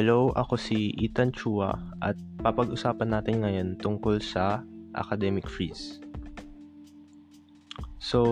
[0.00, 4.64] Hello, ako si Ethan Chua at papag-usapan natin ngayon tungkol sa
[4.96, 6.00] academic freeze.
[8.00, 8.24] So,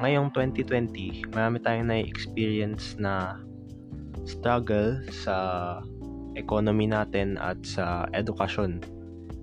[0.00, 3.36] ngayong 2020, marami tayong na-experience na
[4.24, 5.36] struggle sa
[6.40, 8.80] economy natin at sa edukasyon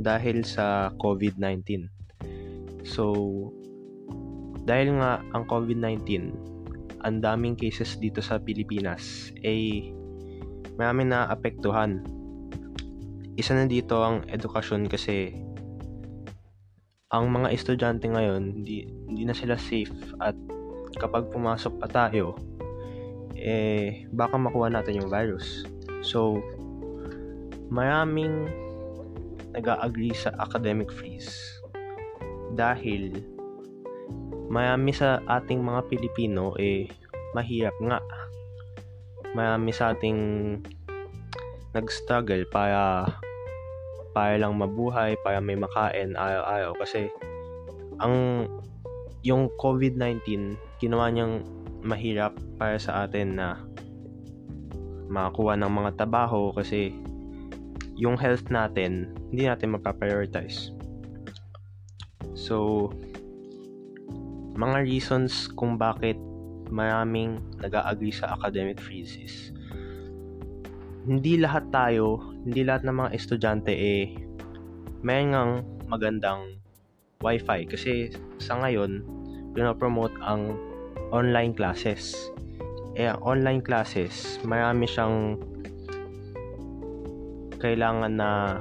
[0.01, 1.93] dahil sa COVID-19.
[2.89, 3.13] So,
[4.65, 6.33] dahil nga ang COVID-19,
[7.05, 9.93] ang daming cases dito sa Pilipinas ay
[10.77, 12.05] marami na apektuhan.
[13.37, 15.33] Isa na dito ang edukasyon kasi
[17.13, 20.35] ang mga estudyante ngayon hindi, hindi na sila safe at
[20.97, 22.35] kapag pumasok pa tayo
[23.37, 25.65] eh baka makuha natin yung virus.
[26.05, 26.41] So
[27.69, 28.49] maraming
[29.55, 31.31] nag-agree sa academic freeze
[32.53, 33.23] dahil
[34.47, 36.91] marami sa ating mga Pilipino eh
[37.31, 37.99] mahirap nga.
[39.35, 40.19] Marami sa ating
[41.75, 43.05] nag-struggle para
[44.15, 47.11] para lang mabuhay, para may makain araw-araw kasi
[48.01, 48.47] ang
[49.21, 51.45] yung COVID-19 ginawa niyang
[51.85, 53.61] mahirap para sa atin na
[55.07, 56.93] makakuha ng mga trabaho kasi
[57.97, 60.73] yung health natin hindi natin mapaprioritize.
[62.37, 62.89] So,
[64.57, 66.17] mga reasons kung bakit
[66.67, 69.51] maraming nag-agree sa academic freezes.
[71.07, 74.27] Hindi lahat tayo, hindi lahat ng mga estudyante eh
[75.05, 76.57] may ngang magandang
[77.21, 78.09] wifi kasi
[78.41, 79.05] sa ngayon
[79.53, 80.57] pinopromote ang
[81.13, 82.13] online classes.
[82.97, 85.37] Eh, online classes, marami siyang
[87.61, 88.57] kailangan na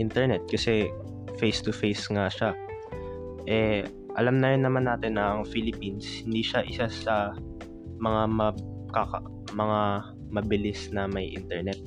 [0.00, 0.88] internet kasi
[1.36, 2.50] face-to-face nga siya.
[3.44, 3.84] Eh,
[4.18, 7.30] alam na rin naman natin na ang Philippines hindi siya isa sa
[8.02, 9.22] mga mabkaka,
[9.54, 9.80] mga
[10.34, 11.78] mabilis na may internet.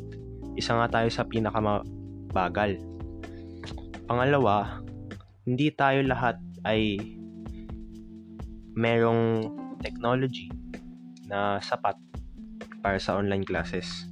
[0.56, 2.80] Isa nga tayo sa pinakamabagal.
[4.08, 4.80] Pangalawa,
[5.44, 7.04] hindi tayo lahat ay
[8.80, 9.52] merong
[9.84, 10.48] technology
[11.28, 12.00] na sapat
[12.80, 14.08] para sa online classes.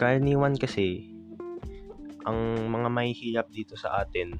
[0.00, 1.12] Karaniwan kasi,
[2.24, 4.32] ang mga mahihirap dito sa atin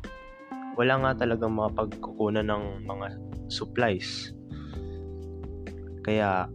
[0.74, 3.06] wala nga talagang pagkukunan ng mga
[3.50, 4.34] supplies.
[6.04, 6.50] Kaya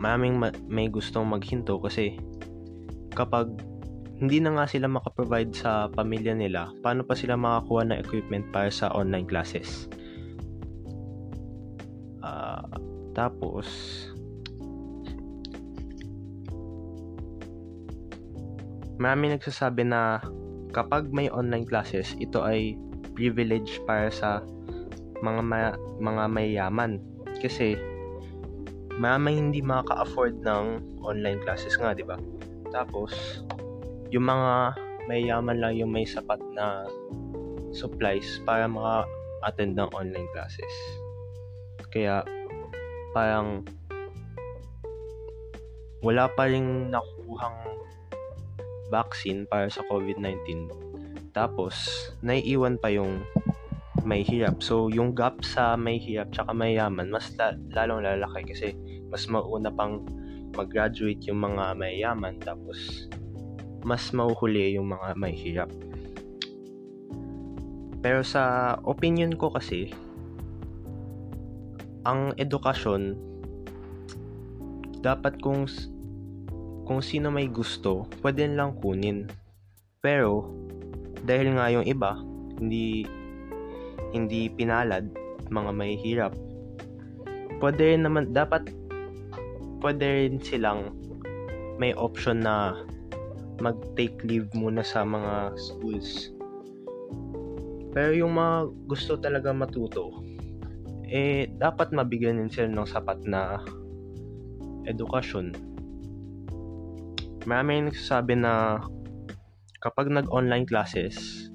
[0.00, 2.18] maraming ma- may gustong maghinto kasi
[3.14, 3.50] kapag
[4.14, 8.70] hindi na nga sila makaprovide sa pamilya nila, paano pa sila makakuha ng equipment para
[8.70, 9.90] sa online classes?
[12.22, 12.62] Uh,
[13.10, 13.66] tapos,
[19.02, 20.22] marami nagsasabi na
[20.70, 22.78] kapag may online classes, ito ay
[23.14, 24.42] privilege para sa
[25.22, 27.00] mga ma- mga mayayaman
[27.40, 27.78] kasi
[28.98, 30.64] marami hindi makaka-afford ng
[31.02, 32.18] online classes nga, 'di ba?
[32.70, 33.42] Tapos
[34.14, 34.74] yung mga
[35.10, 36.86] mayayaman lang yung may sapat na
[37.74, 40.74] supplies para maka-attend ng online classes.
[41.90, 42.22] Kaya
[43.10, 43.66] parang
[46.02, 47.58] wala pa ring nakukuhang
[48.92, 50.93] vaccine para sa COVID-19
[51.34, 51.74] tapos,
[52.22, 53.26] naiiwan pa yung
[54.06, 54.62] may hirap.
[54.62, 58.68] So, yung gap sa may hirap tsaka may yaman, mas la- lalong lalaki kasi
[59.10, 60.06] mas mauna pang
[60.54, 63.10] mag-graduate yung mga may yaman tapos
[63.82, 65.68] mas mauhuli yung mga may hirap.
[68.00, 69.92] Pero sa opinion ko kasi,
[72.04, 73.16] ang edukasyon
[75.00, 75.68] dapat kung
[76.84, 79.28] kung sino may gusto, pwede lang kunin.
[80.04, 80.52] Pero
[81.24, 82.20] dahil nga yung iba
[82.60, 83.08] hindi
[84.14, 85.10] hindi pinalad
[85.50, 86.32] mga may hirap.
[87.58, 88.70] Pwede rin naman dapat
[89.80, 90.94] pwede rin silang
[91.80, 92.78] may option na
[93.58, 96.30] mag take leave muna sa mga schools.
[97.94, 100.22] Pero yung mga gusto talaga matuto
[101.04, 103.60] eh dapat mabigyan din sila ng sapat na
[104.88, 105.54] edukasyon.
[107.44, 108.80] Marami nagsasabi na
[109.84, 111.46] kapag nag-online classes,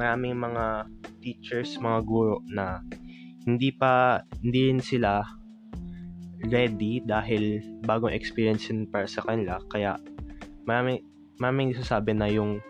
[0.00, 0.88] maraming mga
[1.20, 2.80] teachers, mga guro na
[3.44, 5.20] hindi pa, hindi rin sila
[6.48, 9.60] ready dahil bagong experience yun para sa kanila.
[9.68, 10.00] Kaya
[10.64, 11.04] maraming,
[11.36, 12.64] maraming sasabi na yung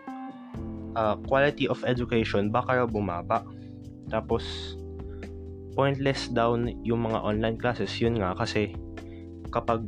[0.99, 3.47] uh, quality of education baka raw bumaba.
[4.11, 4.43] Tapos,
[5.79, 7.91] pointless down yung mga online classes.
[8.03, 8.75] Yun nga kasi
[9.47, 9.87] kapag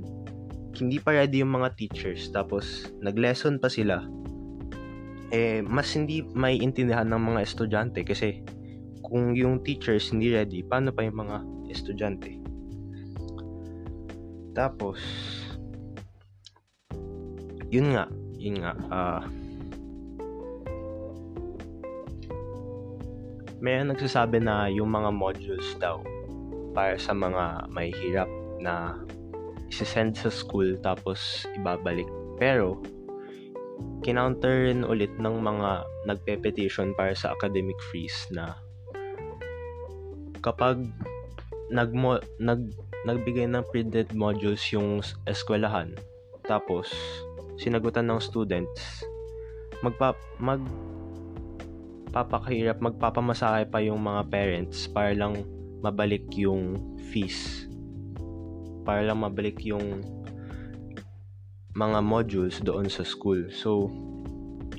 [0.79, 4.05] hindi pa ready yung mga teachers tapos nag-lesson pa sila
[5.31, 8.43] eh mas hindi may intindihan ng mga estudyante kasi
[9.03, 11.37] kung yung teachers hindi ready, paano pa yung mga
[11.71, 12.39] estudyante?
[14.51, 14.99] Tapos,
[17.71, 19.21] yun nga, yun nga, uh,
[23.63, 26.01] may nagsasabi na yung mga modules daw
[26.77, 28.29] para sa mga may hirap
[28.61, 29.01] na
[29.67, 32.05] isesend sa school tapos ibabalik.
[32.37, 32.79] Pero,
[34.07, 38.55] kinounter rin ulit ng mga nagpe-petition para sa academic freeze na
[40.39, 40.79] kapag
[41.67, 42.71] nagmo, nag,
[43.03, 45.91] nagbigay ng printed modules yung eskwelahan
[46.47, 46.87] tapos
[47.59, 49.03] sinagutan ng students
[49.83, 50.63] magpa, mag
[52.15, 55.43] papakahirap magpapamasahe pa yung mga parents para lang
[55.83, 56.79] mabalik yung
[57.11, 57.67] fees
[58.87, 59.99] para lang mabalik yung
[61.77, 63.53] mga modules doon sa school.
[63.53, 63.93] So,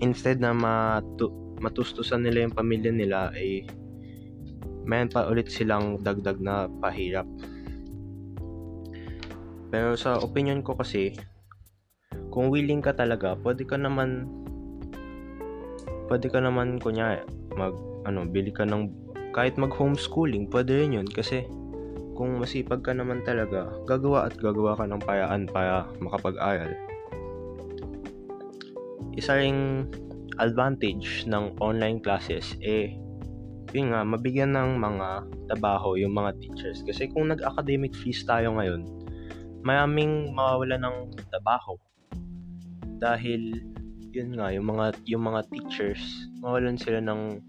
[0.03, 3.71] instead na matu- matustusan nila yung pamilya nila, ay eh,
[4.83, 7.25] meron pa ulit silang dagdag na pahirap.
[9.69, 11.15] Pero sa opinion ko kasi,
[12.35, 14.27] kung willing ka talaga, pwede ka naman
[16.09, 17.21] pwede ka naman kunya
[17.53, 17.77] mag
[18.09, 18.89] ano, bili ka ng
[19.37, 21.45] kahit mag homeschooling, pwede rin yun kasi
[22.19, 26.75] kung masipag ka naman talaga, gagawa at gagawa ka ng paraan para makapag-aral.
[29.15, 29.87] Isa ring
[30.43, 32.99] advantage ng online classes eh
[33.77, 35.09] yun nga, mabigyan ng mga
[35.53, 36.81] trabaho yung mga teachers.
[36.85, 38.89] Kasi kung nag-academic fees tayo ngayon,
[39.61, 40.97] maraming mawawala ng
[41.29, 41.77] trabaho.
[42.97, 43.61] Dahil,
[44.09, 46.01] yun nga, yung mga, yung mga teachers,
[46.41, 47.45] mawalan sila ng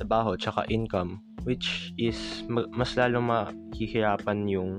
[0.00, 4.70] trabaho tsaka income which is mas lalo mahihirapan yung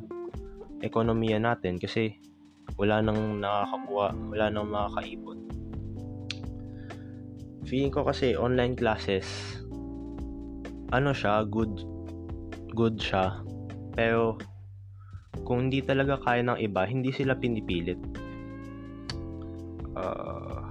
[0.82, 2.18] ekonomiya natin kasi
[2.76, 5.40] wala nang nakakakuha, wala nang makakaipon.
[7.66, 9.26] Feeling ko kasi online classes
[10.94, 11.82] ano siya, good
[12.76, 13.42] good siya.
[13.96, 14.38] Pero
[15.48, 17.98] kung hindi talaga kaya ng iba, hindi sila pinipilit.
[19.96, 20.68] Uh,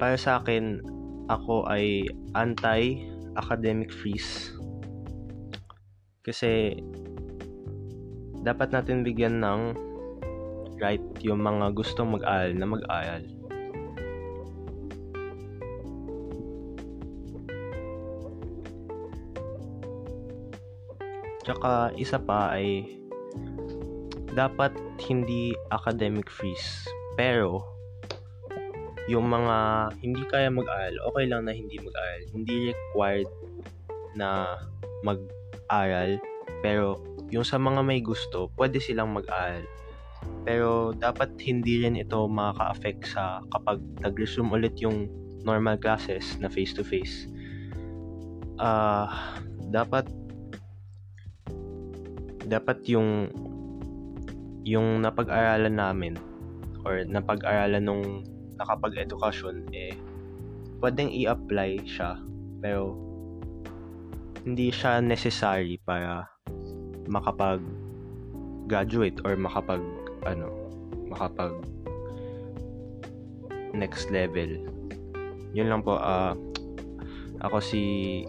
[0.00, 0.80] para sa akin,
[1.28, 4.52] ako ay anti-academic freeze.
[6.24, 6.80] Kasi
[8.40, 9.60] dapat natin bigyan ng
[10.80, 13.24] right yung mga gustong mag-aral na mag-aral.
[21.44, 22.84] Tsaka isa pa ay
[24.36, 24.76] dapat
[25.08, 26.84] hindi academic freeze.
[27.16, 27.77] Pero
[29.08, 29.56] yung mga
[30.04, 32.22] hindi kaya mag-aral, okay lang na hindi mag-aral.
[32.28, 33.30] Hindi required
[34.12, 34.60] na
[35.00, 36.20] mag-aral.
[36.60, 37.00] Pero
[37.32, 39.64] yung sa mga may gusto, pwede silang mag-aral.
[40.44, 45.08] Pero dapat hindi rin ito makaka-affect sa kapag nag-resume ulit yung
[45.40, 47.32] normal classes na face-to-face.
[48.60, 49.08] Uh,
[49.72, 50.04] dapat
[52.44, 53.32] dapat yung
[54.68, 56.14] yung napag-aralan namin
[56.84, 58.04] or napag-aralan nung
[58.58, 59.94] nakapag-edukasyon, eh,
[60.82, 62.18] pwedeng i-apply siya,
[62.62, 62.94] pero
[64.46, 66.26] hindi siya necessary para
[67.10, 67.60] makapag
[68.68, 69.82] graduate or makapag
[70.28, 70.52] ano
[71.08, 71.52] makapag
[73.72, 74.48] next level.
[75.56, 76.36] Yun lang po uh,
[77.40, 77.82] ako si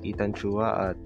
[0.04, 0.98] Ethan Chua at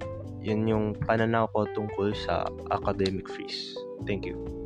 [0.43, 3.73] yun yung pananaw ko tungkol sa academic fees.
[4.05, 4.62] Thank you